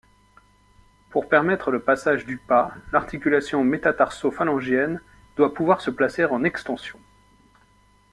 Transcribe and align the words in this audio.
Pour 1.11 1.29
permettre 1.29 1.69
le 1.69 1.79
passage 1.79 2.25
du 2.25 2.37
pas, 2.37 2.71
l'articulation 2.91 3.63
métatarso-phalangienne 3.63 4.99
doit 5.37 5.53
pouvoir 5.53 5.79
se 5.79 5.91
placer 5.91 6.25
en 6.25 6.43
extension. 6.43 6.97